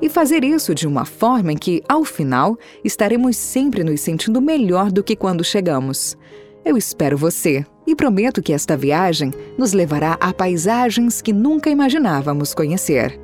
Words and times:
e 0.00 0.08
fazer 0.08 0.44
isso 0.44 0.74
de 0.74 0.86
uma 0.86 1.04
forma 1.04 1.52
em 1.52 1.56
que, 1.56 1.82
ao 1.88 2.04
final, 2.04 2.56
estaremos 2.84 3.36
sempre 3.36 3.82
nos 3.82 4.00
sentindo 4.00 4.40
melhor 4.40 4.90
do 4.92 5.02
que 5.02 5.16
quando 5.16 5.44
chegamos. 5.44 6.16
Eu 6.64 6.76
espero 6.76 7.16
você 7.16 7.64
e 7.86 7.96
prometo 7.96 8.42
que 8.42 8.52
esta 8.52 8.76
viagem 8.76 9.32
nos 9.56 9.72
levará 9.72 10.18
a 10.20 10.32
paisagens 10.32 11.22
que 11.22 11.32
nunca 11.32 11.70
imaginávamos 11.70 12.52
conhecer. 12.52 13.18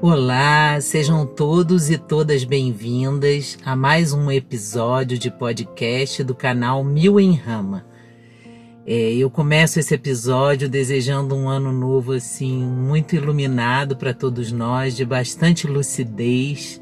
Olá, 0.00 0.80
sejam 0.80 1.24
todos 1.24 1.88
e 1.88 1.96
todas 1.96 2.42
bem-vindas 2.42 3.56
a 3.64 3.76
mais 3.76 4.12
um 4.12 4.32
episódio 4.32 5.16
de 5.16 5.30
podcast 5.30 6.24
do 6.24 6.34
canal 6.34 6.82
Mil 6.82 7.20
em 7.20 7.36
Rama. 7.36 7.91
É, 8.84 9.14
eu 9.14 9.30
começo 9.30 9.78
esse 9.78 9.94
episódio 9.94 10.68
desejando 10.68 11.36
um 11.36 11.48
ano 11.48 11.70
novo 11.70 12.12
assim 12.12 12.64
muito 12.64 13.14
iluminado 13.14 13.96
para 13.96 14.12
todos 14.12 14.50
nós, 14.50 14.96
de 14.96 15.04
bastante 15.04 15.68
lucidez 15.68 16.80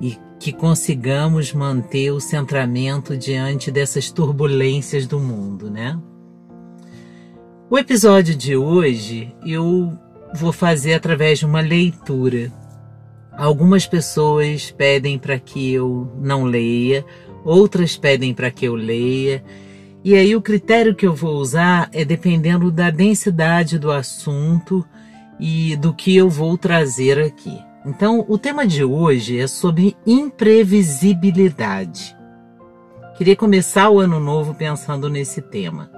e 0.00 0.16
que 0.40 0.52
consigamos 0.52 1.52
manter 1.52 2.10
o 2.12 2.18
centramento 2.18 3.14
diante 3.14 3.70
dessas 3.70 4.10
turbulências 4.10 5.06
do 5.06 5.20
mundo, 5.20 5.70
né? 5.70 6.00
O 7.68 7.78
episódio 7.78 8.34
de 8.34 8.56
hoje 8.56 9.34
eu 9.46 9.92
vou 10.34 10.52
fazer 10.52 10.94
através 10.94 11.40
de 11.40 11.44
uma 11.44 11.60
leitura. 11.60 12.50
Algumas 13.32 13.86
pessoas 13.86 14.70
pedem 14.70 15.18
para 15.18 15.38
que 15.38 15.72
eu 15.72 16.10
não 16.18 16.44
leia, 16.44 17.04
outras 17.44 17.98
pedem 17.98 18.32
para 18.32 18.50
que 18.50 18.64
eu 18.64 18.74
leia. 18.74 19.44
E 20.04 20.16
aí 20.16 20.34
o 20.34 20.42
critério 20.42 20.96
que 20.96 21.06
eu 21.06 21.14
vou 21.14 21.36
usar 21.36 21.88
é 21.92 22.04
dependendo 22.04 22.72
da 22.72 22.90
densidade 22.90 23.78
do 23.78 23.92
assunto 23.92 24.84
e 25.38 25.76
do 25.76 25.94
que 25.94 26.16
eu 26.16 26.28
vou 26.28 26.58
trazer 26.58 27.20
aqui. 27.20 27.56
Então, 27.86 28.24
o 28.28 28.36
tema 28.36 28.66
de 28.66 28.82
hoje 28.82 29.38
é 29.38 29.46
sobre 29.46 29.96
imprevisibilidade. 30.04 32.16
Queria 33.16 33.36
começar 33.36 33.90
o 33.90 34.00
ano 34.00 34.18
novo 34.18 34.54
pensando 34.54 35.08
nesse 35.08 35.40
tema. 35.40 35.88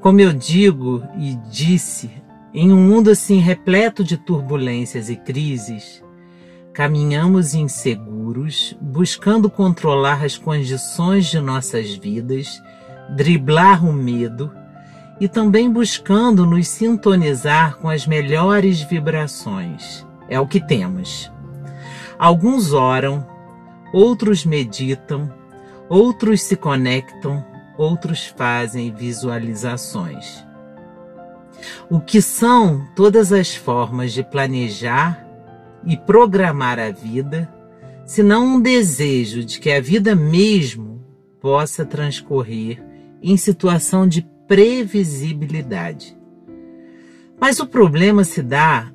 Como 0.00 0.20
eu 0.20 0.32
digo 0.32 1.02
e 1.18 1.34
disse, 1.50 2.08
em 2.54 2.72
um 2.72 2.80
mundo 2.80 3.10
assim 3.10 3.38
repleto 3.38 4.04
de 4.04 4.16
turbulências 4.16 5.10
e 5.10 5.16
crises, 5.16 6.04
caminhamos 6.72 7.52
inseguros, 7.54 8.76
buscando 8.80 9.50
controlar 9.50 10.24
as 10.24 10.38
condições 10.38 11.26
de 11.26 11.40
nossas 11.40 11.94
vidas 11.94 12.62
driblar 13.14 13.84
o 13.84 13.92
medo 13.92 14.52
e 15.20 15.28
também 15.28 15.70
buscando 15.70 16.44
nos 16.44 16.66
sintonizar 16.68 17.76
com 17.76 17.88
as 17.88 18.06
melhores 18.06 18.80
vibrações. 18.80 20.06
É 20.28 20.40
o 20.40 20.46
que 20.46 20.60
temos. 20.60 21.30
Alguns 22.18 22.72
oram, 22.72 23.26
outros 23.92 24.44
meditam, 24.44 25.32
outros 25.88 26.42
se 26.42 26.56
conectam, 26.56 27.44
outros 27.76 28.26
fazem 28.26 28.92
visualizações. 28.92 30.44
O 31.88 32.00
que 32.00 32.20
são 32.20 32.86
todas 32.96 33.32
as 33.32 33.54
formas 33.54 34.12
de 34.12 34.24
planejar 34.24 35.24
e 35.84 35.96
programar 35.96 36.78
a 36.78 36.90
vida, 36.90 37.52
senão 38.04 38.56
um 38.56 38.60
desejo 38.60 39.44
de 39.44 39.60
que 39.60 39.70
a 39.70 39.80
vida 39.80 40.14
mesmo 40.14 41.04
possa 41.40 41.84
transcorrer 41.84 42.91
em 43.22 43.36
situação 43.36 44.06
de 44.06 44.22
previsibilidade. 44.46 46.16
Mas 47.40 47.60
o 47.60 47.66
problema 47.66 48.24
se 48.24 48.42
dá 48.42 48.92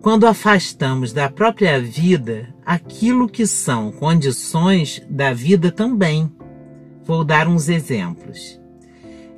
quando 0.00 0.26
afastamos 0.26 1.12
da 1.12 1.28
própria 1.28 1.80
vida 1.80 2.54
aquilo 2.64 3.28
que 3.28 3.46
são 3.46 3.92
condições 3.92 5.02
da 5.08 5.32
vida 5.32 5.70
também. 5.70 6.30
Vou 7.02 7.24
dar 7.24 7.48
uns 7.48 7.68
exemplos. 7.68 8.60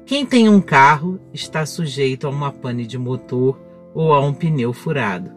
Quem 0.04 0.26
tem 0.26 0.48
um 0.48 0.60
carro 0.60 1.20
está 1.32 1.64
sujeito 1.64 2.26
a 2.26 2.30
uma 2.30 2.52
pane 2.52 2.86
de 2.86 2.98
motor 2.98 3.58
ou 3.94 4.12
a 4.12 4.20
um 4.20 4.32
pneu 4.32 4.72
furado. 4.72 5.30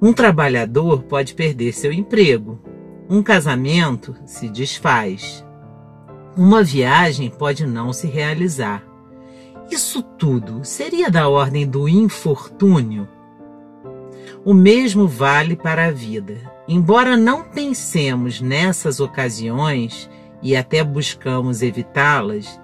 Um 0.00 0.12
trabalhador 0.12 1.02
pode 1.04 1.34
perder 1.34 1.72
seu 1.72 1.92
emprego. 1.92 2.60
Um 3.08 3.22
casamento 3.22 4.14
se 4.24 4.48
desfaz 4.48 5.44
uma 6.38 6.62
viagem 6.62 7.28
pode 7.28 7.66
não 7.66 7.92
se 7.92 8.06
realizar. 8.06 8.84
Isso 9.68 10.00
tudo 10.02 10.60
seria 10.62 11.10
da 11.10 11.28
ordem 11.28 11.66
do 11.66 11.88
infortúnio? 11.88 13.08
O 14.44 14.54
mesmo 14.54 15.08
vale 15.08 15.56
para 15.56 15.86
a 15.86 15.90
vida. 15.90 16.36
Embora 16.68 17.16
não 17.16 17.42
pensemos 17.42 18.40
nessas 18.40 19.00
ocasiões 19.00 20.08
e 20.40 20.54
até 20.54 20.84
buscamos 20.84 21.60
evitá-las, 21.60 22.60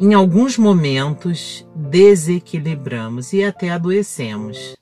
em 0.00 0.14
alguns 0.14 0.58
momentos 0.58 1.64
desequilibramos 1.76 3.32
e 3.32 3.44
até 3.44 3.70
adoecemos. 3.70 4.76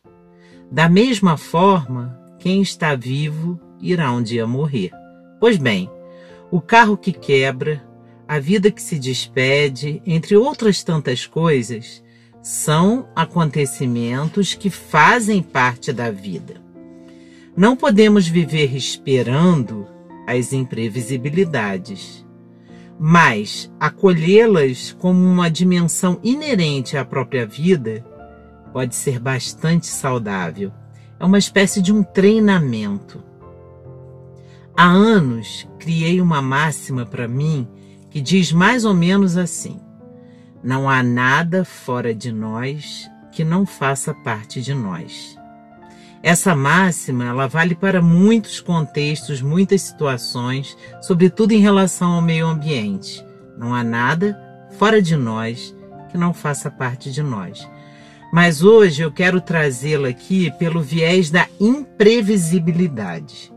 Da 0.72 0.88
mesma 0.88 1.36
forma, 1.36 2.18
quem 2.38 2.62
está 2.62 2.94
vivo 2.94 3.60
irá 3.82 4.10
um 4.10 4.22
dia 4.22 4.46
morrer. 4.46 4.92
Pois 5.38 5.58
bem, 5.58 5.90
o 6.50 6.58
carro 6.58 6.96
que 6.96 7.12
quebra, 7.12 7.89
a 8.30 8.38
vida 8.38 8.70
que 8.70 8.80
se 8.80 8.96
despede, 8.96 10.00
entre 10.06 10.36
outras 10.36 10.84
tantas 10.84 11.26
coisas, 11.26 12.00
são 12.40 13.08
acontecimentos 13.16 14.54
que 14.54 14.70
fazem 14.70 15.42
parte 15.42 15.92
da 15.92 16.12
vida. 16.12 16.62
Não 17.56 17.74
podemos 17.74 18.28
viver 18.28 18.76
esperando 18.76 19.84
as 20.28 20.52
imprevisibilidades, 20.52 22.24
mas 23.00 23.68
acolhê-las 23.80 24.92
como 24.92 25.24
uma 25.24 25.50
dimensão 25.50 26.20
inerente 26.22 26.96
à 26.96 27.04
própria 27.04 27.44
vida 27.44 28.06
pode 28.72 28.94
ser 28.94 29.18
bastante 29.18 29.88
saudável. 29.88 30.70
É 31.18 31.24
uma 31.24 31.38
espécie 31.38 31.82
de 31.82 31.92
um 31.92 32.04
treinamento. 32.04 33.24
Há 34.76 34.86
anos 34.86 35.66
criei 35.80 36.20
uma 36.20 36.40
máxima 36.40 37.04
para 37.04 37.26
mim 37.26 37.66
que 38.10 38.20
diz 38.20 38.52
mais 38.52 38.84
ou 38.84 38.92
menos 38.92 39.36
assim: 39.36 39.80
Não 40.62 40.90
há 40.90 41.02
nada 41.02 41.64
fora 41.64 42.14
de 42.14 42.32
nós 42.32 43.08
que 43.32 43.44
não 43.44 43.64
faça 43.64 44.12
parte 44.12 44.60
de 44.60 44.74
nós. 44.74 45.38
Essa 46.22 46.54
máxima 46.54 47.24
ela 47.24 47.46
vale 47.46 47.74
para 47.74 48.02
muitos 48.02 48.60
contextos, 48.60 49.40
muitas 49.40 49.80
situações, 49.82 50.76
sobretudo 51.00 51.52
em 51.52 51.60
relação 51.60 52.12
ao 52.12 52.20
meio 52.20 52.46
ambiente. 52.46 53.24
Não 53.56 53.74
há 53.74 53.82
nada 53.82 54.38
fora 54.78 55.00
de 55.00 55.16
nós 55.16 55.74
que 56.10 56.18
não 56.18 56.34
faça 56.34 56.70
parte 56.70 57.10
de 57.10 57.22
nós. 57.22 57.66
Mas 58.32 58.62
hoje 58.62 59.02
eu 59.02 59.10
quero 59.10 59.40
trazê-la 59.40 60.08
aqui 60.08 60.50
pelo 60.52 60.82
viés 60.82 61.30
da 61.30 61.48
imprevisibilidade. 61.58 63.50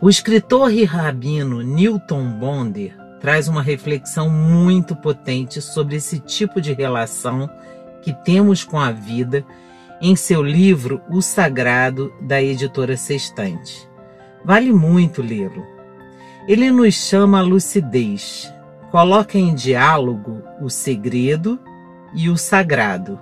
O 0.00 0.08
escritor 0.08 0.72
e 0.72 0.84
rabino 0.84 1.62
Newton 1.62 2.30
Bonder 2.32 2.96
traz 3.20 3.48
uma 3.48 3.62
reflexão 3.62 4.28
muito 4.30 4.94
potente 4.94 5.60
sobre 5.60 5.96
esse 5.96 6.20
tipo 6.20 6.60
de 6.60 6.72
relação 6.72 7.50
que 8.02 8.12
temos 8.12 8.64
com 8.64 8.78
a 8.78 8.90
vida 8.90 9.44
em 10.00 10.14
seu 10.14 10.42
livro 10.42 11.00
O 11.10 11.20
Sagrado, 11.20 12.12
da 12.20 12.40
editora 12.40 12.96
Sextante. 12.96 13.88
Vale 14.44 14.72
muito 14.72 15.20
lê-lo. 15.20 15.66
Ele 16.46 16.70
nos 16.70 16.94
chama 16.94 17.40
a 17.40 17.42
lucidez, 17.42 18.52
coloca 18.90 19.36
em 19.36 19.54
diálogo 19.54 20.42
o 20.60 20.70
segredo 20.70 21.58
e 22.14 22.30
o 22.30 22.36
sagrado. 22.36 23.18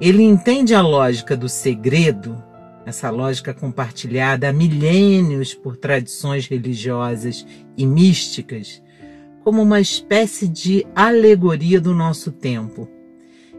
Ele 0.00 0.22
entende 0.22 0.74
a 0.74 0.80
lógica 0.80 1.36
do 1.36 1.48
segredo 1.48 2.42
essa 2.88 3.10
lógica 3.10 3.52
compartilhada 3.52 4.48
há 4.48 4.52
milênios 4.52 5.52
por 5.52 5.76
tradições 5.76 6.46
religiosas 6.46 7.46
e 7.76 7.86
místicas, 7.86 8.82
como 9.44 9.62
uma 9.62 9.78
espécie 9.78 10.48
de 10.48 10.86
alegoria 10.94 11.80
do 11.80 11.94
nosso 11.94 12.32
tempo, 12.32 12.88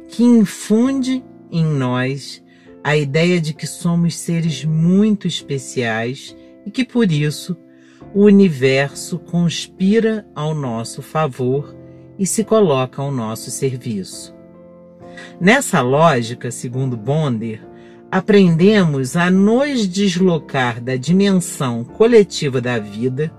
que 0.08 0.24
infunde 0.24 1.24
em 1.52 1.64
nós 1.64 2.44
a 2.84 2.98
ideia 2.98 3.40
de 3.40 3.54
que 3.54 3.68
somos 3.68 4.16
seres 4.18 4.66
muito 4.66 5.28
especiais 5.28 6.36
e 6.66 6.72
que 6.72 6.84
por 6.84 7.12
isso 7.12 7.56
o 8.16 8.24
universo 8.24 9.20
conspira 9.20 10.28
ao 10.34 10.56
nosso 10.56 11.04
favor 11.04 11.76
e 12.18 12.26
se 12.26 12.44
coloca 12.44 13.00
ao 13.00 13.12
nosso 13.12 13.52
serviço. 13.52 14.36
Nessa 15.40 15.82
lógica, 15.82 16.50
segundo 16.50 16.98
Bonder, 16.98 17.69
aprendemos 18.12 19.16
a 19.16 19.30
nos 19.30 19.88
deslocar 19.88 20.82
da 20.82 20.96
dimensão 20.96 21.84
coletiva 21.84 22.60
da 22.60 22.80
vida, 22.80 23.32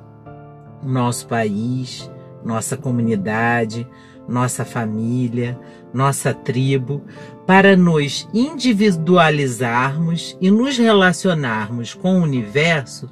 nosso 0.83 1.27
país, 1.27 2.11
nossa 2.45 2.77
comunidade, 2.77 3.87
nossa 4.29 4.65
família, 4.65 5.59
nossa 5.93 6.33
tribo, 6.33 7.03
para 7.47 7.77
nos 7.77 8.29
individualizarmos 8.33 10.37
e 10.41 10.51
nos 10.51 10.79
relacionarmos 10.79 11.95
com 11.95 12.21
o 12.21 12.23
universo 12.23 13.11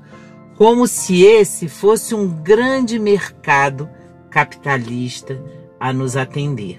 como 0.56 0.86
se 0.86 1.22
esse 1.22 1.68
fosse 1.68 2.14
um 2.14 2.28
grande 2.28 2.98
mercado 2.98 3.88
capitalista 4.30 5.42
a 5.78 5.92
nos 5.92 6.16
atender. 6.16 6.78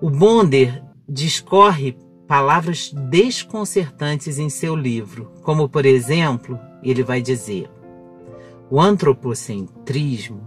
O 0.00 0.10
Bonder 0.10 0.82
discorre 1.08 1.96
palavras 2.28 2.92
desconcertantes 2.92 4.38
em 4.38 4.50
seu 4.50 4.76
livro, 4.76 5.32
como 5.42 5.66
por 5.66 5.86
exemplo, 5.86 6.60
ele 6.82 7.02
vai 7.02 7.22
dizer: 7.22 7.70
o 8.70 8.78
antropocentrismo, 8.78 10.46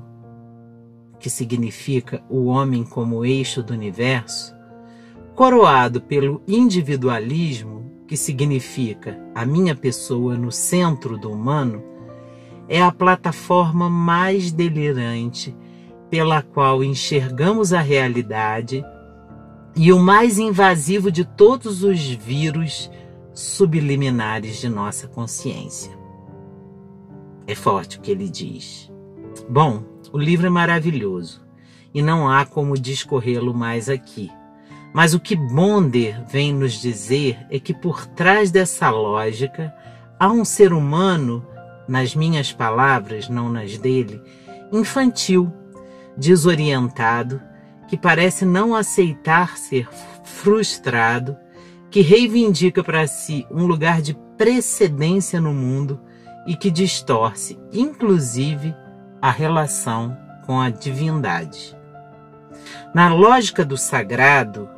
que 1.19 1.29
significa 1.29 2.23
o 2.29 2.45
homem 2.45 2.83
como 2.83 3.25
eixo 3.25 3.63
do 3.63 3.73
universo, 3.73 4.55
coroado 5.35 5.99
pelo 5.99 6.43
individualismo, 6.47 7.91
que 8.07 8.15
significa 8.15 9.19
a 9.33 9.43
minha 9.45 9.75
pessoa 9.75 10.37
no 10.37 10.51
centro 10.51 11.17
do 11.17 11.31
humano, 11.31 11.83
é 12.67 12.81
a 12.81 12.91
plataforma 12.91 13.89
mais 13.89 14.51
delirante 14.51 15.55
pela 16.09 16.41
qual 16.41 16.83
enxergamos 16.83 17.73
a 17.73 17.81
realidade 17.81 18.83
e 19.75 19.91
o 19.91 19.99
mais 19.99 20.37
invasivo 20.37 21.11
de 21.11 21.23
todos 21.23 21.83
os 21.83 21.99
vírus 22.01 22.91
subliminares 23.33 24.57
de 24.57 24.69
nossa 24.69 25.07
consciência. 25.07 25.91
É 27.47 27.55
forte 27.55 27.97
o 27.97 28.01
que 28.01 28.11
ele 28.11 28.29
diz. 28.29 28.91
Bom, 29.49 29.83
o 30.11 30.17
livro 30.17 30.47
é 30.47 30.49
maravilhoso 30.49 31.41
e 31.93 32.01
não 32.01 32.29
há 32.29 32.45
como 32.45 32.77
discorrê-lo 32.77 33.53
mais 33.53 33.89
aqui. 33.89 34.31
Mas 34.93 35.13
o 35.13 35.19
que 35.19 35.35
Bonder 35.35 36.21
vem 36.27 36.53
nos 36.53 36.73
dizer 36.73 37.39
é 37.49 37.59
que 37.59 37.73
por 37.73 38.05
trás 38.05 38.51
dessa 38.51 38.89
lógica 38.89 39.73
há 40.19 40.29
um 40.29 40.43
ser 40.43 40.73
humano, 40.73 41.45
nas 41.87 42.13
minhas 42.13 42.51
palavras, 42.51 43.29
não 43.29 43.49
nas 43.49 43.77
dele, 43.77 44.21
infantil, 44.71 45.51
desorientado, 46.17 47.41
que 47.91 47.97
parece 47.97 48.45
não 48.45 48.73
aceitar 48.73 49.57
ser 49.57 49.85
frustrado, 50.23 51.37
que 51.89 51.99
reivindica 51.99 52.81
para 52.81 53.05
si 53.05 53.45
um 53.51 53.65
lugar 53.65 54.01
de 54.01 54.13
precedência 54.37 55.41
no 55.41 55.53
mundo 55.53 55.99
e 56.47 56.55
que 56.55 56.71
distorce, 56.71 57.59
inclusive, 57.73 58.73
a 59.21 59.29
relação 59.29 60.17
com 60.45 60.61
a 60.61 60.69
divindade. 60.69 61.77
Na 62.95 63.13
lógica 63.13 63.65
do 63.65 63.75
sagrado, 63.75 64.69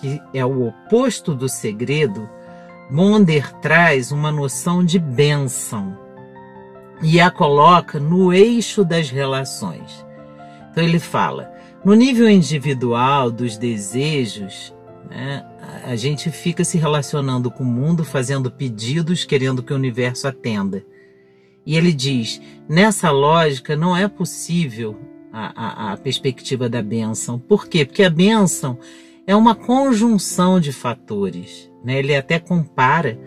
que 0.00 0.22
é 0.32 0.46
o 0.46 0.68
oposto 0.68 1.34
do 1.34 1.48
segredo, 1.48 2.30
Bonder 2.88 3.52
traz 3.54 4.12
uma 4.12 4.30
noção 4.30 4.84
de 4.84 5.00
bênção 5.00 5.98
e 7.02 7.20
a 7.20 7.28
coloca 7.28 7.98
no 7.98 8.32
eixo 8.32 8.84
das 8.84 9.10
relações. 9.10 10.06
Então 10.70 10.84
ele 10.84 11.00
fala: 11.00 11.51
no 11.84 11.94
nível 11.94 12.28
individual 12.28 13.30
dos 13.30 13.56
desejos, 13.56 14.74
né, 15.10 15.44
a 15.84 15.96
gente 15.96 16.30
fica 16.30 16.64
se 16.64 16.78
relacionando 16.78 17.50
com 17.50 17.64
o 17.64 17.66
mundo, 17.66 18.04
fazendo 18.04 18.50
pedidos, 18.50 19.24
querendo 19.24 19.62
que 19.62 19.72
o 19.72 19.76
universo 19.76 20.28
atenda. 20.28 20.84
E 21.66 21.76
ele 21.76 21.92
diz: 21.92 22.40
nessa 22.68 23.10
lógica 23.10 23.76
não 23.76 23.96
é 23.96 24.08
possível 24.08 24.96
a, 25.32 25.90
a, 25.90 25.92
a 25.92 25.96
perspectiva 25.96 26.68
da 26.68 26.82
bênção. 26.82 27.38
Por 27.38 27.66
quê? 27.66 27.84
Porque 27.84 28.02
a 28.02 28.10
bênção 28.10 28.78
é 29.26 29.34
uma 29.34 29.54
conjunção 29.54 30.60
de 30.60 30.72
fatores. 30.72 31.70
Né? 31.84 31.98
Ele 31.98 32.14
até 32.14 32.38
compara 32.38 33.18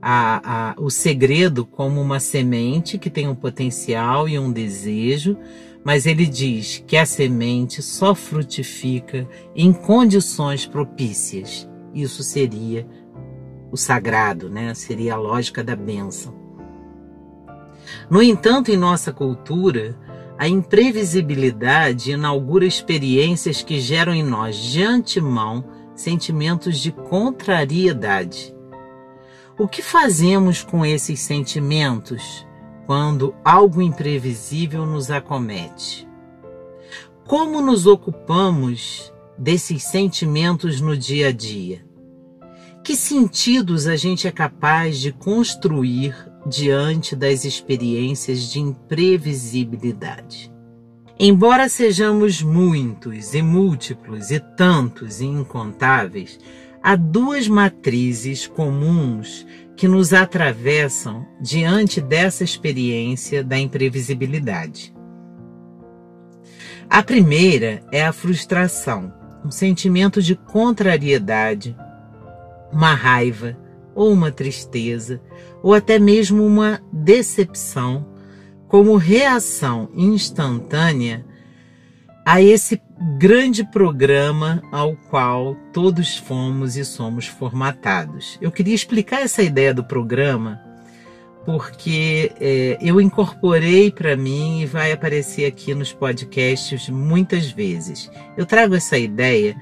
a, 0.00 0.70
a, 0.70 0.74
o 0.78 0.90
segredo 0.90 1.64
como 1.64 2.00
uma 2.00 2.20
semente 2.20 2.98
que 2.98 3.10
tem 3.10 3.28
um 3.28 3.34
potencial 3.34 4.28
e 4.28 4.38
um 4.38 4.50
desejo, 4.50 5.36
mas 5.86 6.04
ele 6.04 6.26
diz 6.26 6.82
que 6.84 6.96
a 6.96 7.06
semente 7.06 7.80
só 7.80 8.12
frutifica 8.12 9.24
em 9.54 9.72
condições 9.72 10.66
propícias. 10.66 11.68
Isso 11.94 12.24
seria 12.24 12.84
o 13.70 13.76
sagrado, 13.76 14.50
né? 14.50 14.74
Seria 14.74 15.14
a 15.14 15.16
lógica 15.16 15.62
da 15.62 15.76
bênção. 15.76 16.34
No 18.10 18.20
entanto, 18.20 18.72
em 18.72 18.76
nossa 18.76 19.12
cultura, 19.12 19.96
a 20.36 20.48
imprevisibilidade 20.48 22.10
inaugura 22.10 22.66
experiências 22.66 23.62
que 23.62 23.78
geram 23.78 24.12
em 24.12 24.24
nós 24.24 24.56
de 24.56 24.82
antemão 24.82 25.64
sentimentos 25.94 26.80
de 26.80 26.90
contrariedade. 26.90 28.52
O 29.56 29.68
que 29.68 29.82
fazemos 29.82 30.64
com 30.64 30.84
esses 30.84 31.20
sentimentos 31.20 32.44
quando 32.86 33.34
algo 33.44 33.82
imprevisível 33.82 34.86
nos 34.86 35.10
acomete? 35.10 36.08
Como 37.26 37.60
nos 37.60 37.86
ocupamos 37.86 39.12
desses 39.36 39.82
sentimentos 39.82 40.80
no 40.80 40.96
dia 40.96 41.28
a 41.28 41.32
dia? 41.32 41.84
Que 42.84 42.94
sentidos 42.94 43.88
a 43.88 43.96
gente 43.96 44.28
é 44.28 44.30
capaz 44.30 45.00
de 45.00 45.10
construir 45.10 46.14
diante 46.46 47.16
das 47.16 47.44
experiências 47.44 48.42
de 48.52 48.60
imprevisibilidade? 48.60 50.54
Embora 51.18 51.68
sejamos 51.68 52.40
muitos 52.40 53.34
e 53.34 53.42
múltiplos 53.42 54.30
e 54.30 54.38
tantos 54.38 55.20
e 55.20 55.24
incontáveis, 55.24 56.38
há 56.80 56.94
duas 56.94 57.48
matrizes 57.48 58.46
comuns 58.46 59.44
que 59.76 59.86
nos 59.86 60.12
atravessam 60.12 61.26
diante 61.40 62.00
dessa 62.00 62.42
experiência 62.42 63.44
da 63.44 63.58
imprevisibilidade. 63.58 64.94
A 66.88 67.02
primeira 67.02 67.82
é 67.92 68.06
a 68.06 68.12
frustração, 68.12 69.12
um 69.44 69.50
sentimento 69.50 70.22
de 70.22 70.34
contrariedade, 70.34 71.76
uma 72.72 72.94
raiva 72.94 73.56
ou 73.94 74.12
uma 74.12 74.30
tristeza, 74.30 75.20
ou 75.62 75.74
até 75.74 75.98
mesmo 75.98 76.44
uma 76.44 76.80
decepção, 76.92 78.06
como 78.68 78.96
reação 78.96 79.90
instantânea 79.94 81.24
a 82.24 82.42
esse 82.42 82.80
grande 83.18 83.64
programa 83.64 84.62
ao 84.72 84.96
qual 85.10 85.54
todos 85.72 86.16
fomos 86.16 86.76
e 86.76 86.84
somos 86.84 87.26
formatados. 87.26 88.38
Eu 88.40 88.50
queria 88.50 88.74
explicar 88.74 89.20
essa 89.20 89.42
ideia 89.42 89.74
do 89.74 89.84
programa 89.84 90.60
porque 91.44 92.32
é, 92.40 92.76
eu 92.80 93.00
incorporei 93.00 93.90
para 93.90 94.16
mim 94.16 94.62
e 94.62 94.66
vai 94.66 94.90
aparecer 94.90 95.46
aqui 95.46 95.74
nos 95.74 95.92
podcasts 95.92 96.88
muitas 96.88 97.50
vezes. 97.50 98.10
Eu 98.36 98.44
trago 98.44 98.74
essa 98.74 98.98
ideia 98.98 99.54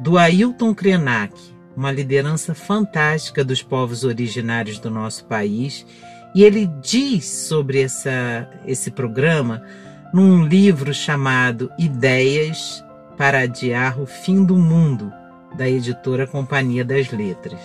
do 0.00 0.18
Ailton 0.18 0.74
Krenak, 0.74 1.32
uma 1.76 1.92
liderança 1.92 2.52
fantástica 2.52 3.44
dos 3.44 3.62
povos 3.62 4.02
originários 4.02 4.80
do 4.80 4.90
nosso 4.90 5.24
país, 5.26 5.86
e 6.34 6.42
ele 6.42 6.66
diz 6.82 7.26
sobre 7.26 7.82
essa, 7.82 8.48
esse 8.66 8.90
programa 8.90 9.62
num 10.12 10.44
livro 10.44 10.92
chamado 10.92 11.70
Ideias 11.78 12.84
para 13.16 13.40
Adiar 13.40 14.00
o 14.00 14.06
Fim 14.06 14.44
do 14.44 14.56
Mundo, 14.56 15.12
da 15.56 15.68
editora 15.68 16.26
Companhia 16.26 16.84
das 16.84 17.10
Letras. 17.10 17.60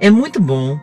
É 0.00 0.10
muito 0.10 0.40
bom 0.40 0.78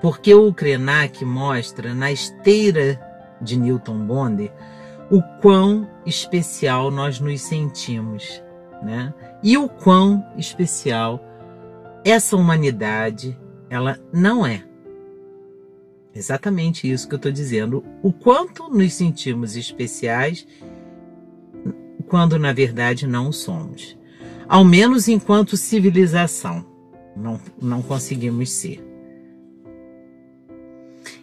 porque 0.00 0.34
o 0.34 0.52
Krenak 0.52 1.24
mostra 1.24 1.94
na 1.94 2.10
esteira 2.10 3.00
de 3.40 3.58
Newton 3.58 3.98
Bonder 4.06 4.52
o 5.10 5.22
quão 5.40 5.88
especial 6.04 6.90
nós 6.90 7.20
nos 7.20 7.40
sentimos, 7.42 8.42
né? 8.82 9.14
E 9.42 9.56
o 9.56 9.68
quão 9.68 10.24
especial 10.36 11.20
essa 12.04 12.36
humanidade 12.36 13.38
ela 13.70 13.98
não 14.12 14.46
é. 14.46 14.62
Exatamente 16.16 16.90
isso 16.90 17.06
que 17.06 17.14
eu 17.14 17.18
estou 17.18 17.30
dizendo. 17.30 17.84
O 18.02 18.10
quanto 18.10 18.70
nos 18.70 18.94
sentimos 18.94 19.54
especiais 19.54 20.46
quando 22.08 22.38
na 22.38 22.52
verdade 22.52 23.06
não 23.06 23.30
somos. 23.30 23.96
ao 24.48 24.64
menos 24.64 25.08
enquanto 25.08 25.56
civilização. 25.56 26.64
Não, 27.16 27.40
não 27.60 27.82
conseguimos 27.82 28.50
ser. 28.50 28.82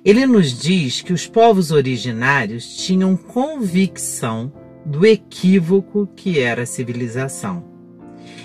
Ele 0.03 0.25
nos 0.25 0.59
diz 0.59 1.01
que 1.01 1.13
os 1.13 1.25
povos 1.25 1.71
originários 1.71 2.75
tinham 2.75 3.15
convicção 3.15 4.51
do 4.85 5.05
equívoco 5.05 6.05
que 6.15 6.39
era 6.39 6.63
a 6.63 6.65
civilização. 6.65 7.63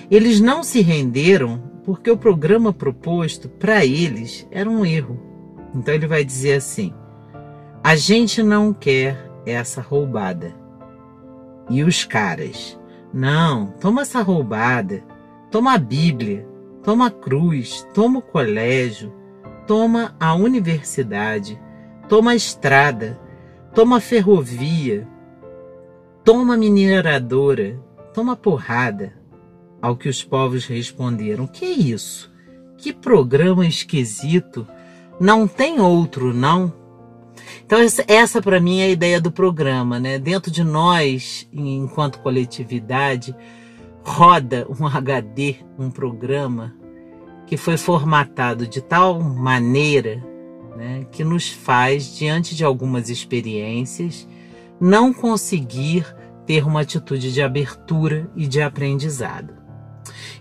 Eles 0.08 0.40
não 0.40 0.62
se 0.62 0.80
renderam 0.80 1.60
porque 1.84 2.10
o 2.10 2.16
programa 2.16 2.72
proposto 2.72 3.48
para 3.48 3.84
eles 3.84 4.46
era 4.52 4.70
um 4.70 4.86
erro. 4.86 5.27
Então 5.74 5.94
ele 5.94 6.06
vai 6.06 6.24
dizer 6.24 6.54
assim: 6.54 6.92
a 7.82 7.94
gente 7.96 8.42
não 8.42 8.72
quer 8.72 9.30
essa 9.46 9.80
roubada. 9.80 10.54
E 11.70 11.82
os 11.82 12.04
caras, 12.04 12.78
não, 13.12 13.68
toma 13.80 14.02
essa 14.02 14.22
roubada, 14.22 15.02
toma 15.50 15.74
a 15.74 15.78
Bíblia, 15.78 16.46
toma 16.82 17.06
a 17.06 17.10
cruz, 17.10 17.86
toma 17.94 18.18
o 18.20 18.22
colégio, 18.22 19.12
toma 19.66 20.14
a 20.18 20.34
universidade, 20.34 21.60
toma 22.08 22.30
a 22.30 22.34
estrada, 22.34 23.20
toma 23.74 23.98
a 23.98 24.00
ferrovia, 24.00 25.06
toma 26.24 26.54
a 26.54 26.56
mineradora, 26.56 27.78
toma 28.14 28.32
a 28.32 28.36
porrada. 28.36 29.12
Ao 29.80 29.94
que 29.94 30.08
os 30.08 30.24
povos 30.24 30.66
responderam: 30.66 31.46
Que 31.46 31.64
é 31.64 31.70
isso? 31.70 32.32
Que 32.76 32.92
programa 32.92 33.66
esquisito! 33.66 34.66
Não 35.20 35.46
tem 35.48 35.80
outro, 35.80 36.32
não? 36.32 36.72
Então, 37.64 37.78
essa, 38.06 38.40
para 38.40 38.60
mim 38.60 38.80
é 38.80 38.84
a 38.84 38.90
ideia 38.90 39.20
do 39.20 39.30
programa, 39.30 39.98
né? 39.98 40.18
Dentro 40.18 40.50
de 40.50 40.64
nós, 40.64 41.48
enquanto 41.52 42.20
coletividade, 42.20 43.34
roda 44.02 44.66
um 44.68 44.86
HD, 44.86 45.56
um 45.78 45.90
programa 45.90 46.74
que 47.46 47.56
foi 47.56 47.76
formatado 47.76 48.66
de 48.66 48.80
tal 48.80 49.20
maneira 49.20 50.22
né, 50.78 51.06
que 51.10 51.24
nos 51.24 51.50
faz, 51.50 52.16
diante 52.16 52.54
de 52.54 52.64
algumas 52.64 53.10
experiências, 53.10 54.28
não 54.80 55.12
conseguir 55.12 56.06
ter 56.46 56.64
uma 56.64 56.82
atitude 56.82 57.32
de 57.32 57.42
abertura 57.42 58.30
e 58.36 58.46
de 58.46 58.62
aprendizado. 58.62 59.57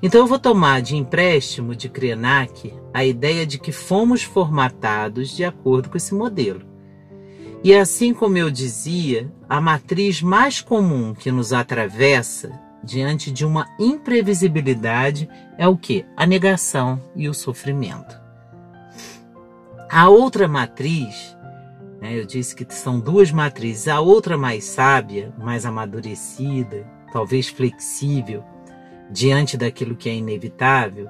Então 0.02 0.22
eu 0.22 0.28
vou 0.28 0.38
tomar 0.38 0.82
de 0.82 0.96
empréstimo 0.96 1.76
de 1.76 1.90
Krenak 1.90 2.74
a 2.94 3.04
ideia 3.04 3.46
de 3.46 3.58
que 3.58 3.72
fomos 3.72 4.24
formatados 4.24 5.36
de 5.36 5.44
acordo 5.44 5.90
com 5.90 5.98
esse 5.98 6.14
modelo. 6.14 6.62
E 7.64 7.74
assim 7.74 8.14
como 8.14 8.38
eu 8.38 8.52
dizia, 8.52 9.32
a 9.50 9.60
matriz 9.60 10.22
mais 10.22 10.62
comum 10.62 11.14
que 11.14 11.32
nos 11.32 11.52
atravessa 11.52 12.52
diante 12.84 13.32
de 13.32 13.46
uma 13.46 13.68
imprevisibilidade 13.80 15.28
é 15.58 15.68
o 15.68 15.76
que? 15.76 16.06
A 16.16 16.26
negação 16.26 17.02
e 17.16 17.28
o 17.28 17.34
sofrimento. 17.34 18.18
A 19.90 20.10
outra 20.10 20.48
matriz, 20.48 21.36
né, 22.00 22.20
eu 22.20 22.26
disse 22.26 22.56
que 22.56 22.66
são 22.74 23.00
duas 23.00 23.32
matrizes, 23.32 23.88
a 23.88 24.00
outra 24.00 24.38
mais 24.38 24.64
sábia, 24.64 25.34
mais 25.38 25.66
amadurecida, 25.66 26.86
talvez 27.12 27.48
flexível, 27.48 28.44
diante 29.10 29.58
daquilo 29.58 29.96
que 29.96 30.10
é 30.10 30.16
inevitável, 30.16 31.08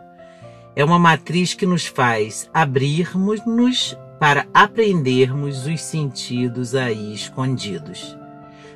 é 0.75 0.83
uma 0.83 0.99
matriz 0.99 1.53
que 1.53 1.65
nos 1.65 1.85
faz 1.85 2.49
abrirmos-nos 2.53 3.97
para 4.19 4.47
aprendermos 4.53 5.65
os 5.65 5.81
sentidos 5.81 6.75
aí 6.75 7.13
escondidos. 7.13 8.17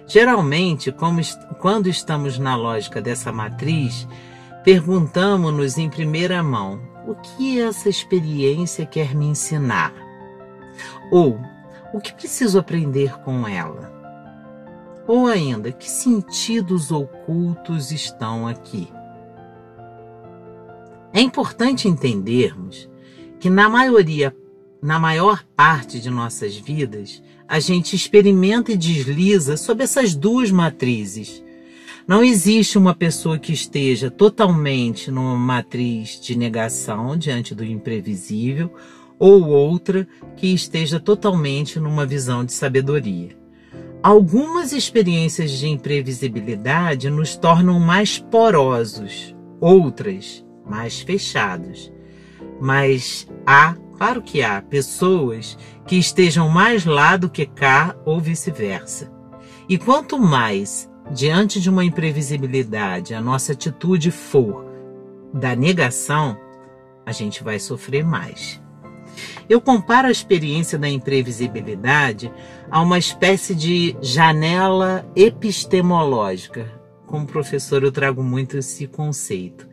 Geralmente, 0.07 0.93
quando 1.59 1.87
estamos 1.87 2.37
na 2.37 2.55
lógica 2.55 3.01
dessa 3.01 3.31
matriz, 3.31 4.07
perguntamos-nos 4.63 5.77
em 5.77 5.89
primeira 5.89 6.43
mão: 6.43 6.81
o 7.07 7.15
que 7.15 7.61
essa 7.61 7.87
experiência 7.87 8.85
quer 8.85 9.15
me 9.15 9.27
ensinar? 9.27 9.93
Ou 11.11 11.39
o 11.93 11.99
que 11.99 12.13
preciso 12.13 12.59
aprender 12.59 13.19
com 13.19 13.47
ela? 13.47 13.91
Ou 15.07 15.27
ainda, 15.27 15.71
que 15.71 15.89
sentidos 15.89 16.91
ocultos 16.91 17.91
estão 17.91 18.47
aqui? 18.47 18.91
É 21.13 21.19
importante 21.19 21.89
entendermos 21.89 22.89
que 23.39 23.49
na 23.49 23.67
maioria, 23.67 24.35
na 24.81 24.97
maior 24.97 25.43
parte 25.55 25.99
de 25.99 26.09
nossas 26.09 26.55
vidas, 26.55 27.21
a 27.47 27.59
gente 27.59 27.95
experimenta 27.95 28.71
e 28.71 28.77
desliza 28.77 29.57
sobre 29.57 29.83
essas 29.83 30.15
duas 30.15 30.51
matrizes. 30.51 31.43
Não 32.07 32.23
existe 32.23 32.77
uma 32.77 32.95
pessoa 32.95 33.37
que 33.37 33.51
esteja 33.51 34.09
totalmente 34.09 35.11
numa 35.11 35.35
matriz 35.35 36.19
de 36.19 36.37
negação 36.37 37.17
diante 37.17 37.53
do 37.53 37.65
imprevisível 37.65 38.73
ou 39.19 39.49
outra 39.49 40.07
que 40.37 40.47
esteja 40.47 40.99
totalmente 40.99 41.77
numa 41.77 42.05
visão 42.05 42.45
de 42.45 42.53
sabedoria. 42.53 43.37
Algumas 44.01 44.71
experiências 44.71 45.51
de 45.51 45.67
imprevisibilidade 45.67 47.09
nos 47.09 47.35
tornam 47.35 47.79
mais 47.79 48.17
porosos, 48.17 49.35
outras 49.59 50.43
mais 50.65 51.01
fechados. 51.01 51.91
Mas 52.59 53.27
há 53.45 53.75
Claro 54.01 54.23
que 54.23 54.41
há 54.41 54.59
pessoas 54.63 55.55
que 55.85 55.95
estejam 55.95 56.49
mais 56.49 56.85
lá 56.85 57.15
do 57.15 57.29
que 57.29 57.45
cá 57.45 57.95
ou 58.03 58.19
vice-versa. 58.19 59.11
E 59.69 59.77
quanto 59.77 60.17
mais, 60.17 60.89
diante 61.11 61.61
de 61.61 61.69
uma 61.69 61.85
imprevisibilidade, 61.85 63.13
a 63.13 63.21
nossa 63.21 63.51
atitude 63.51 64.09
for 64.09 64.65
da 65.31 65.55
negação, 65.55 66.35
a 67.05 67.11
gente 67.11 67.43
vai 67.43 67.59
sofrer 67.59 68.03
mais. 68.03 68.59
Eu 69.47 69.61
comparo 69.61 70.07
a 70.07 70.11
experiência 70.11 70.79
da 70.79 70.89
imprevisibilidade 70.89 72.33
a 72.71 72.81
uma 72.81 72.97
espécie 72.97 73.53
de 73.53 73.95
janela 74.01 75.07
epistemológica. 75.15 76.67
Como 77.05 77.27
professor, 77.27 77.83
eu 77.83 77.91
trago 77.91 78.23
muito 78.23 78.57
esse 78.57 78.87
conceito. 78.87 79.70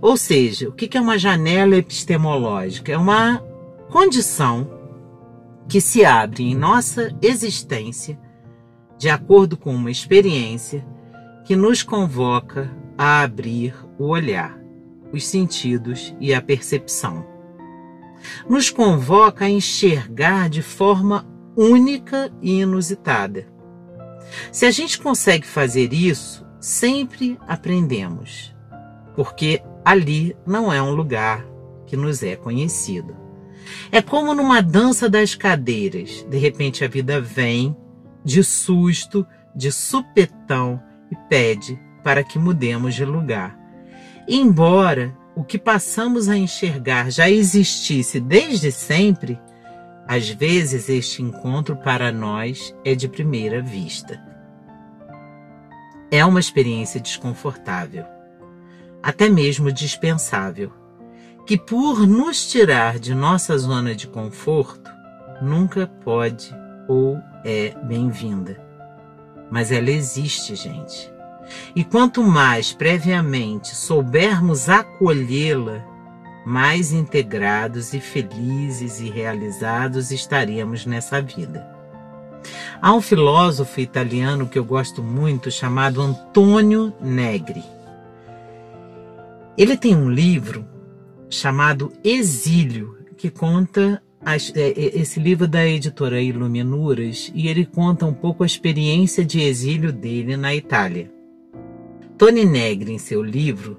Ou 0.00 0.16
seja, 0.16 0.68
o 0.68 0.72
que 0.72 0.96
é 0.96 1.00
uma 1.00 1.18
janela 1.18 1.76
epistemológica? 1.76 2.92
É 2.92 2.96
uma 2.96 3.38
condição 3.90 4.70
que 5.68 5.80
se 5.80 6.04
abre 6.04 6.44
em 6.44 6.54
nossa 6.54 7.14
existência 7.20 8.18
de 8.98 9.08
acordo 9.08 9.56
com 9.56 9.74
uma 9.74 9.90
experiência 9.90 10.86
que 11.44 11.56
nos 11.56 11.82
convoca 11.82 12.70
a 12.98 13.22
abrir 13.22 13.74
o 13.98 14.08
olhar, 14.08 14.58
os 15.12 15.26
sentidos 15.26 16.14
e 16.20 16.34
a 16.34 16.42
percepção. 16.42 17.26
Nos 18.48 18.68
convoca 18.68 19.46
a 19.46 19.50
enxergar 19.50 20.50
de 20.50 20.60
forma 20.60 21.26
única 21.56 22.30
e 22.42 22.60
inusitada. 22.60 23.46
Se 24.52 24.66
a 24.66 24.70
gente 24.70 25.00
consegue 25.00 25.46
fazer 25.46 25.92
isso, 25.92 26.46
sempre 26.60 27.38
aprendemos, 27.48 28.54
porque 29.16 29.62
ali 29.90 30.36
não 30.46 30.72
é 30.72 30.80
um 30.80 30.92
lugar 30.92 31.44
que 31.84 31.96
nos 31.96 32.22
é 32.22 32.36
conhecido. 32.36 33.16
É 33.90 34.00
como 34.00 34.32
numa 34.34 34.62
dança 34.62 35.08
das 35.08 35.34
cadeiras. 35.34 36.24
De 36.30 36.38
repente 36.38 36.84
a 36.84 36.88
vida 36.88 37.20
vem 37.20 37.76
de 38.24 38.44
susto, 38.44 39.26
de 39.54 39.72
supetão 39.72 40.80
e 41.10 41.16
pede 41.28 41.76
para 42.04 42.22
que 42.22 42.38
mudemos 42.38 42.94
de 42.94 43.04
lugar. 43.04 43.58
Embora 44.28 45.12
o 45.34 45.42
que 45.42 45.58
passamos 45.58 46.28
a 46.28 46.36
enxergar 46.36 47.10
já 47.10 47.28
existisse 47.28 48.20
desde 48.20 48.70
sempre, 48.70 49.40
às 50.06 50.28
vezes 50.28 50.88
este 50.88 51.20
encontro 51.20 51.74
para 51.74 52.12
nós 52.12 52.72
é 52.84 52.94
de 52.94 53.08
primeira 53.08 53.60
vista. 53.60 54.22
É 56.12 56.24
uma 56.24 56.38
experiência 56.38 57.00
desconfortável, 57.00 58.04
até 59.02 59.28
mesmo 59.28 59.72
dispensável 59.72 60.72
que 61.46 61.58
por 61.58 62.06
nos 62.06 62.48
tirar 62.48 62.98
de 62.98 63.12
nossa 63.12 63.58
zona 63.58 63.92
de 63.92 64.06
conforto, 64.06 64.88
nunca 65.42 65.86
pode 66.04 66.54
ou 66.86 67.18
é 67.44 67.74
bem-vinda. 67.82 68.56
Mas 69.50 69.72
ela 69.72 69.90
existe, 69.90 70.54
gente. 70.54 71.12
E 71.74 71.82
quanto 71.82 72.22
mais 72.22 72.72
previamente 72.72 73.74
soubermos 73.74 74.68
acolhê-la, 74.68 75.84
mais 76.46 76.92
integrados 76.92 77.92
e 77.94 78.00
felizes 78.00 79.00
e 79.00 79.10
realizados 79.10 80.12
estaremos 80.12 80.86
nessa 80.86 81.20
vida. 81.20 81.66
Há 82.80 82.92
um 82.92 83.00
filósofo 83.00 83.80
italiano 83.80 84.46
que 84.46 84.58
eu 84.58 84.64
gosto 84.64 85.02
muito 85.02 85.50
chamado 85.50 86.00
Antonio 86.00 86.92
Negri. 87.00 87.64
Ele 89.60 89.76
tem 89.76 89.94
um 89.94 90.10
livro 90.10 90.66
chamado 91.28 91.92
Exílio, 92.02 92.96
que 93.14 93.28
conta 93.28 94.02
as, 94.24 94.50
é, 94.56 94.70
é, 94.70 94.98
esse 94.98 95.20
livro 95.20 95.46
da 95.46 95.66
editora 95.66 96.18
Iluminuras 96.18 97.30
e 97.34 97.46
ele 97.46 97.66
conta 97.66 98.06
um 98.06 98.14
pouco 98.14 98.42
a 98.42 98.46
experiência 98.46 99.22
de 99.22 99.42
exílio 99.42 99.92
dele 99.92 100.34
na 100.34 100.54
Itália. 100.54 101.12
Tony 102.16 102.46
Negri, 102.46 102.94
em 102.94 102.96
seu 102.96 103.22
livro, 103.22 103.78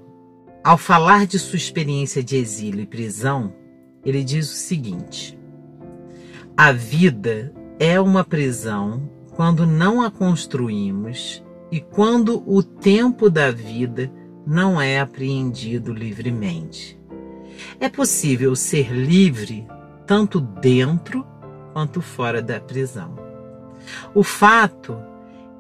ao 0.64 0.78
falar 0.78 1.26
de 1.26 1.40
sua 1.40 1.58
experiência 1.58 2.24
de 2.24 2.36
exílio 2.36 2.82
e 2.82 2.86
prisão, 2.86 3.52
ele 4.06 4.24
diz 4.24 4.52
o 4.52 4.56
seguinte: 4.56 5.36
A 6.56 6.72
vida 6.72 7.52
é 7.80 8.00
uma 8.00 8.24
prisão 8.24 9.10
quando 9.32 9.66
não 9.66 10.04
a 10.04 10.12
construímos 10.12 11.44
e 11.72 11.82
quando 11.82 12.44
o 12.46 12.62
tempo 12.62 13.32
da 13.32 13.50
vida 13.50 14.12
não 14.46 14.82
é 14.82 15.00
apreendido 15.00 15.94
livremente. 15.94 17.00
É 17.80 17.90
possível 17.90 18.56
ser 18.56 18.92
livre 18.92 19.68
tanto 20.06 20.40
dentro 20.40 21.26
quanto 21.74 22.02
fora 22.02 22.42
da 22.42 22.60
prisão. 22.60 23.16
O 24.14 24.24
fato 24.24 24.98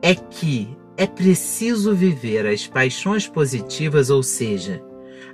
é 0.01 0.13
que 0.15 0.75
é 0.97 1.07
preciso 1.07 1.95
viver 1.95 2.45
as 2.45 2.67
paixões 2.67 3.27
positivas, 3.27 4.09
ou 4.09 4.21
seja, 4.21 4.83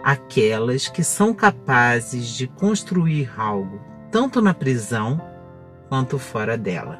aquelas 0.04 0.88
que 0.88 1.04
são 1.04 1.34
capazes 1.34 2.28
de 2.28 2.48
construir 2.48 3.32
algo 3.38 3.82
tanto 4.12 4.42
na 4.42 4.54
prisão 4.54 5.22
quanto 5.90 6.18
fora 6.18 6.58
dela. 6.58 7.00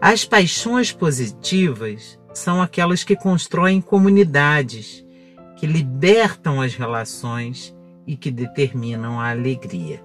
As 0.00 0.24
paixões 0.24 0.92
positivas 0.92 2.18
são 2.34 2.60
aquelas 2.60 3.04
que 3.04 3.16
constroem 3.16 3.80
comunidades, 3.80 5.04
que 5.60 5.66
libertam 5.66 6.62
as 6.62 6.74
relações 6.74 7.76
e 8.06 8.16
que 8.16 8.30
determinam 8.30 9.20
a 9.20 9.28
alegria. 9.28 10.02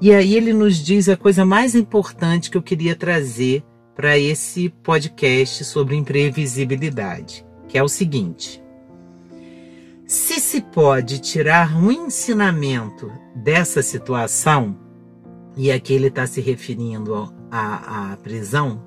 E 0.00 0.10
aí 0.10 0.34
ele 0.34 0.54
nos 0.54 0.78
diz 0.78 1.06
a 1.06 1.18
coisa 1.18 1.44
mais 1.44 1.74
importante 1.74 2.50
que 2.50 2.56
eu 2.56 2.62
queria 2.62 2.96
trazer 2.96 3.62
para 3.94 4.18
esse 4.18 4.70
podcast 4.82 5.66
sobre 5.66 5.96
imprevisibilidade, 5.96 7.44
que 7.68 7.76
é 7.76 7.82
o 7.82 7.88
seguinte: 7.88 8.62
se 10.06 10.40
se 10.40 10.62
pode 10.62 11.18
tirar 11.18 11.76
um 11.76 11.92
ensinamento 11.92 13.12
dessa 13.36 13.82
situação, 13.82 14.78
e 15.58 15.70
aqui 15.70 15.92
ele 15.92 16.06
está 16.06 16.26
se 16.26 16.40
referindo 16.40 17.14
à, 17.50 18.12
à 18.12 18.16
prisão, 18.16 18.82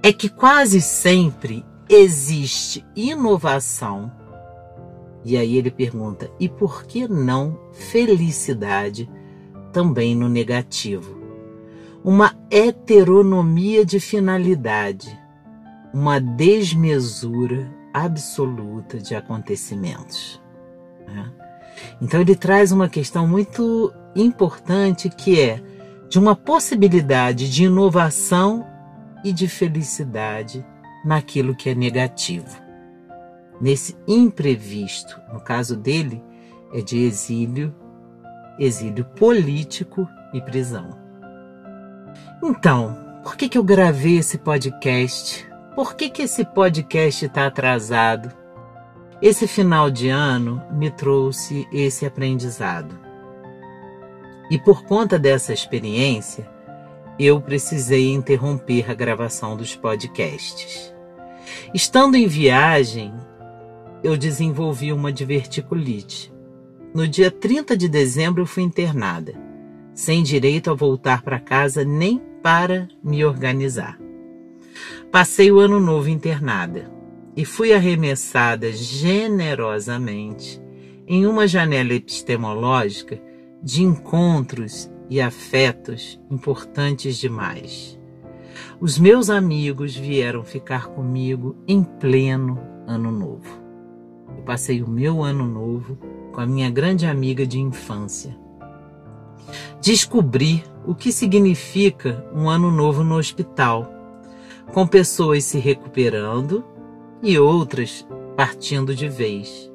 é 0.00 0.12
que 0.12 0.28
quase 0.28 0.80
sempre 0.80 1.64
existe 1.88 2.84
inovação. 2.94 4.19
E 5.24 5.36
aí 5.36 5.56
ele 5.56 5.70
pergunta: 5.70 6.30
e 6.38 6.48
por 6.48 6.84
que 6.84 7.06
não 7.06 7.58
felicidade 7.72 9.10
também 9.72 10.14
no 10.14 10.28
negativo? 10.28 11.18
Uma 12.02 12.34
heteronomia 12.50 13.84
de 13.84 14.00
finalidade, 14.00 15.18
uma 15.92 16.18
desmesura 16.18 17.70
absoluta 17.92 18.98
de 18.98 19.14
acontecimentos. 19.14 20.40
Né? 21.06 21.30
Então 22.00 22.20
ele 22.20 22.34
traz 22.34 22.72
uma 22.72 22.88
questão 22.88 23.26
muito 23.26 23.92
importante 24.16 25.10
que 25.10 25.40
é 25.40 25.62
de 26.08 26.18
uma 26.18 26.34
possibilidade 26.34 27.50
de 27.50 27.64
inovação 27.64 28.66
e 29.22 29.32
de 29.32 29.46
felicidade 29.46 30.64
naquilo 31.04 31.54
que 31.54 31.70
é 31.70 31.74
negativo. 31.74 32.69
Nesse 33.60 33.96
imprevisto, 34.08 35.20
no 35.32 35.40
caso 35.40 35.76
dele, 35.76 36.22
é 36.72 36.80
de 36.80 36.98
exílio, 36.98 37.74
exílio 38.58 39.04
político 39.04 40.08
e 40.32 40.40
prisão. 40.40 40.90
Então, 42.42 42.96
por 43.22 43.36
que, 43.36 43.48
que 43.48 43.58
eu 43.58 43.64
gravei 43.64 44.18
esse 44.18 44.38
podcast 44.38 45.50
por 45.74 45.94
que, 45.94 46.10
que 46.10 46.22
esse 46.22 46.44
podcast 46.44 47.24
está 47.24 47.46
atrasado? 47.46 48.30
Esse 49.22 49.46
final 49.46 49.88
de 49.88 50.08
ano 50.08 50.62
me 50.72 50.90
trouxe 50.90 51.66
esse 51.72 52.04
aprendizado. 52.04 52.98
E 54.50 54.58
por 54.58 54.84
conta 54.84 55.16
dessa 55.16 55.52
experiência, 55.52 56.50
eu 57.18 57.40
precisei 57.40 58.12
interromper 58.12 58.90
a 58.90 58.94
gravação 58.94 59.56
dos 59.56 59.76
podcasts. 59.76 60.92
Estando 61.72 62.16
em 62.16 62.26
viagem, 62.26 63.14
eu 64.02 64.16
desenvolvi 64.16 64.92
uma 64.92 65.12
diverticulite. 65.12 66.32
No 66.94 67.06
dia 67.06 67.30
30 67.30 67.76
de 67.76 67.88
dezembro, 67.88 68.42
eu 68.42 68.46
fui 68.46 68.62
internada, 68.62 69.34
sem 69.94 70.22
direito 70.22 70.70
a 70.70 70.74
voltar 70.74 71.22
para 71.22 71.38
casa 71.38 71.84
nem 71.84 72.20
para 72.42 72.88
me 73.02 73.24
organizar. 73.24 73.98
Passei 75.10 75.52
o 75.52 75.58
ano 75.58 75.78
novo 75.78 76.08
internada 76.08 76.90
e 77.36 77.44
fui 77.44 77.72
arremessada 77.72 78.72
generosamente 78.72 80.60
em 81.06 81.26
uma 81.26 81.46
janela 81.46 81.92
epistemológica 81.92 83.20
de 83.62 83.82
encontros 83.82 84.90
e 85.08 85.20
afetos 85.20 86.20
importantes 86.30 87.16
demais. 87.16 87.98
Os 88.80 88.98
meus 88.98 89.28
amigos 89.28 89.96
vieram 89.96 90.44
ficar 90.44 90.86
comigo 90.88 91.56
em 91.66 91.82
pleno 91.82 92.58
ano 92.86 93.10
novo. 93.10 93.69
Eu 94.36 94.42
passei 94.44 94.82
o 94.82 94.88
meu 94.88 95.22
ano 95.22 95.46
novo 95.46 95.96
com 96.32 96.40
a 96.40 96.46
minha 96.46 96.70
grande 96.70 97.06
amiga 97.06 97.46
de 97.46 97.58
infância. 97.58 98.36
Descobri 99.82 100.64
o 100.86 100.94
que 100.94 101.12
significa 101.12 102.24
um 102.34 102.48
ano 102.48 102.70
novo 102.70 103.02
no 103.02 103.16
hospital 103.16 103.90
com 104.72 104.86
pessoas 104.86 105.44
se 105.44 105.58
recuperando 105.58 106.64
e 107.22 107.38
outras 107.38 108.06
partindo 108.36 108.94
de 108.94 109.08
vez. 109.08 109.70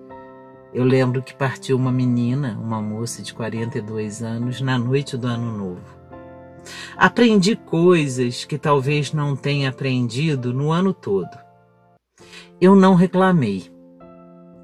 Eu 0.74 0.84
lembro 0.84 1.22
que 1.22 1.36
partiu 1.36 1.78
uma 1.78 1.91
menina, 1.91 2.60
uma 2.62 2.82
moça 2.82 3.22
de 3.22 3.34
42 3.34 4.22
anos, 4.22 4.60
na 4.60 4.78
noite 4.78 5.15
do 5.15 5.28
Ano 5.28 5.58
Novo. 5.58 5.96
Aprendi 6.98 7.56
coisas 7.56 8.44
que 8.44 8.58
talvez 8.58 9.13
não 9.13 9.36
tenha 9.36 9.70
aprendido 9.70 10.54
no 10.54 10.72
ano 10.72 10.94
todo. 10.94 11.30
Eu 12.60 12.76
não 12.76 12.96
reclamei. 12.96 13.72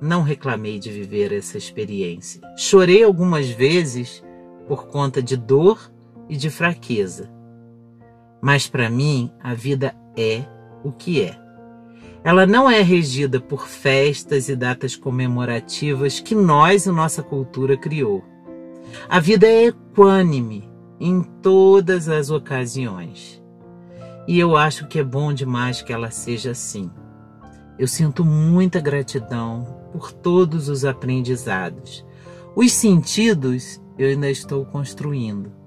Não 0.02 0.24
reclamei 0.24 0.80
de 0.80 0.90
viver 0.90 1.32
essa 1.32 1.60
experiência. 1.60 2.42
Chorei 2.58 3.04
algumas 3.04 3.48
vezes 3.48 4.24
por 4.68 4.88
conta 4.88 5.22
de 5.22 5.38
dor 5.38 5.92
e 6.28 6.36
de 6.36 6.50
fraqueza. 6.50 7.30
Mas 8.42 8.68
para 8.68 8.90
mim, 8.90 9.32
a 9.40 9.54
vida 9.54 9.96
é 10.18 10.44
o 10.84 10.92
que 10.92 11.22
é. 11.22 11.40
Ela 12.24 12.48
não 12.48 12.70
é 12.70 12.82
regida 12.82 13.40
por 13.40 13.68
festas 13.68 14.50
e 14.50 14.56
datas 14.56 14.96
comemorativas 14.96 16.20
que 16.20 16.34
nós 16.34 16.88
e 16.88 16.92
nossa 16.92 17.22
cultura 17.22 17.78
criou. 17.78 18.24
A 19.08 19.20
vida 19.20 19.46
é 19.46 19.68
equânime 19.68 20.68
em 21.00 21.22
todas 21.22 22.10
as 22.10 22.32
ocasiões. 22.32 23.42
E 24.28 24.40
eu 24.40 24.56
acho 24.56 24.88
que 24.88 25.00
é 25.00 25.04
bom 25.04 25.34
demais 25.34 25.82
que 25.82 25.94
ela 25.94 26.12
seja 26.12 26.52
assim. 26.52 26.92
Eu 27.82 27.88
sinto 27.88 28.24
muita 28.24 28.80
gratidão 28.80 29.90
por 29.92 30.14
todos 30.14 30.70
os 30.70 30.86
aprendizados. 30.86 32.06
Os 32.56 32.72
sentidos 32.72 33.82
eu 33.98 34.08
ainda 34.08 34.30
estou 34.30 34.64
construindo 34.66 35.62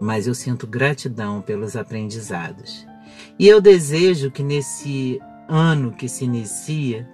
mas 0.00 0.26
eu 0.26 0.34
sinto 0.34 0.66
gratidão 0.66 1.40
pelos 1.40 1.76
aprendizados. 1.76 2.86
E 3.38 3.48
eu 3.48 3.58
desejo 3.60 4.30
que 4.30 4.42
nesse 4.42 5.18
ano 5.48 5.92
que 5.92 6.08
se 6.08 6.26
inicia, 6.26 7.08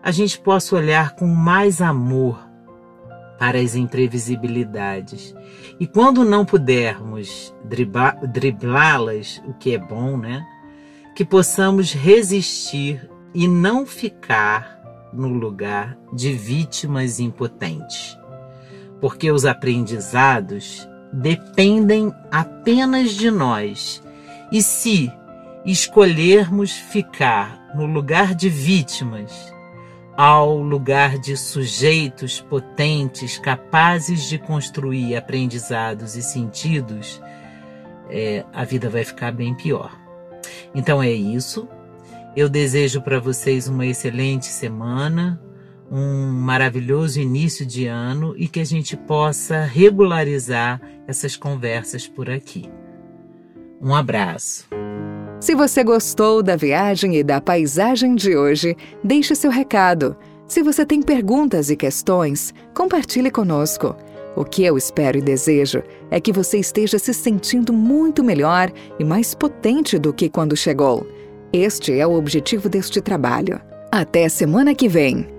a 0.00 0.12
gente 0.12 0.38
possa 0.38 0.76
olhar 0.76 1.16
com 1.16 1.26
mais 1.26 1.80
amor 1.80 2.38
para 3.38 3.58
as 3.58 3.74
imprevisibilidades. 3.74 5.34
E 5.80 5.86
quando 5.86 6.24
não 6.24 6.44
pudermos 6.44 7.52
driblá-las, 7.64 9.42
o 9.46 9.54
que 9.54 9.74
é 9.74 9.78
bom, 9.78 10.16
né? 10.16 10.46
Que 11.18 11.24
possamos 11.24 11.92
resistir 11.92 13.10
e 13.34 13.48
não 13.48 13.84
ficar 13.84 14.80
no 15.12 15.26
lugar 15.26 15.98
de 16.12 16.32
vítimas 16.32 17.18
impotentes. 17.18 18.16
Porque 19.00 19.28
os 19.28 19.44
aprendizados 19.44 20.88
dependem 21.12 22.14
apenas 22.30 23.10
de 23.10 23.32
nós. 23.32 24.00
E 24.52 24.62
se 24.62 25.10
escolhermos 25.66 26.70
ficar 26.70 27.66
no 27.74 27.84
lugar 27.84 28.32
de 28.32 28.48
vítimas, 28.48 29.52
ao 30.16 30.56
lugar 30.56 31.18
de 31.18 31.36
sujeitos 31.36 32.40
potentes 32.42 33.38
capazes 33.38 34.28
de 34.28 34.38
construir 34.38 35.16
aprendizados 35.16 36.14
e 36.14 36.22
sentidos, 36.22 37.20
é, 38.08 38.44
a 38.52 38.62
vida 38.62 38.88
vai 38.88 39.02
ficar 39.02 39.32
bem 39.32 39.52
pior. 39.52 40.06
Então 40.74 41.02
é 41.02 41.10
isso. 41.10 41.68
Eu 42.36 42.48
desejo 42.48 43.00
para 43.00 43.18
vocês 43.18 43.68
uma 43.68 43.86
excelente 43.86 44.46
semana, 44.46 45.40
um 45.90 46.30
maravilhoso 46.30 47.20
início 47.20 47.64
de 47.64 47.86
ano 47.86 48.34
e 48.36 48.46
que 48.46 48.60
a 48.60 48.64
gente 48.64 48.96
possa 48.96 49.64
regularizar 49.64 50.80
essas 51.06 51.36
conversas 51.36 52.06
por 52.06 52.30
aqui. 52.30 52.70
Um 53.80 53.94
abraço. 53.94 54.68
Se 55.40 55.54
você 55.54 55.84
gostou 55.84 56.42
da 56.42 56.56
viagem 56.56 57.16
e 57.16 57.22
da 57.22 57.40
paisagem 57.40 58.14
de 58.14 58.36
hoje, 58.36 58.76
deixe 59.02 59.34
seu 59.34 59.50
recado. 59.50 60.16
Se 60.48 60.62
você 60.62 60.84
tem 60.84 61.00
perguntas 61.00 61.70
e 61.70 61.76
questões, 61.76 62.52
compartilhe 62.74 63.30
conosco. 63.30 63.94
O 64.36 64.44
que 64.44 64.64
eu 64.64 64.76
espero 64.76 65.18
e 65.18 65.22
desejo 65.22 65.82
é 66.10 66.20
que 66.20 66.32
você 66.32 66.58
esteja 66.58 66.98
se 66.98 67.12
sentindo 67.12 67.72
muito 67.72 68.22
melhor 68.22 68.70
e 68.98 69.04
mais 69.04 69.34
potente 69.34 69.98
do 69.98 70.12
que 70.12 70.28
quando 70.28 70.56
chegou. 70.56 71.06
Este 71.52 71.98
é 71.98 72.06
o 72.06 72.14
objetivo 72.14 72.68
deste 72.68 73.00
trabalho. 73.00 73.60
Até 73.90 74.28
semana 74.28 74.74
que 74.74 74.88
vem! 74.88 75.37